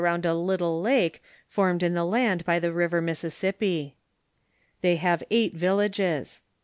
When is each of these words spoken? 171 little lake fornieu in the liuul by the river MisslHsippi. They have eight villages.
171 0.01 0.47
little 0.47 0.81
lake 0.81 1.21
fornieu 1.47 1.83
in 1.85 1.93
the 1.93 2.01
liuul 2.01 2.43
by 2.43 2.57
the 2.57 2.73
river 2.73 3.03
MisslHsippi. 3.03 3.93
They 4.81 4.95
have 4.95 5.21
eight 5.29 5.53
villages. 5.53 6.41